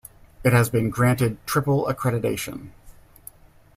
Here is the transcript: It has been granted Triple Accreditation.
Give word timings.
It 0.43 0.51
has 0.51 0.67
been 0.71 0.89
granted 0.89 1.37
Triple 1.45 1.85
Accreditation. 1.85 2.69